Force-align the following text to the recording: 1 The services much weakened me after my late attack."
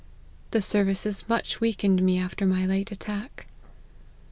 1 0.01 0.07
The 0.49 0.61
services 0.63 1.29
much 1.29 1.61
weakened 1.61 2.01
me 2.01 2.17
after 2.17 2.43
my 2.47 2.65
late 2.65 2.91
attack." 2.91 3.45